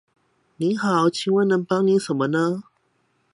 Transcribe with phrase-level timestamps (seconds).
[0.57, 2.63] 你好，請問能幫你什麼?